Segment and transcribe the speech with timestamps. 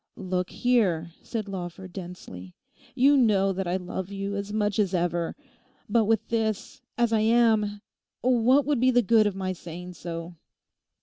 [0.15, 2.55] 'Look here,' said Lawford densely,
[2.95, 5.35] 'you know that I love you as much as ever;
[5.87, 7.81] but with this—as I am;
[8.21, 10.33] what would be the good of my saying so?